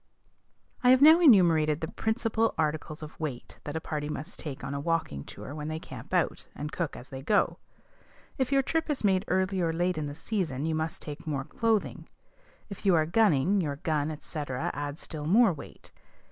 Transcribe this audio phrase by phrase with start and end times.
[0.83, 4.73] I have now enumerated the principal articles of weight that a party must take on
[4.73, 7.59] a walking tour when they camp out, and cook as they go.
[8.39, 11.43] If the trip is made early or late in the season, you must take more
[11.43, 12.09] clothing.
[12.67, 15.91] If you are gunning, your gun, &c., add still more weight.